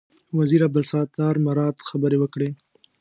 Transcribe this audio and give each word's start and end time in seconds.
وزیر 0.39 0.61
عبدالستار 0.67 1.35
مراد 1.45 1.75
خبرې 1.89 2.17
وکړې. 2.19 2.49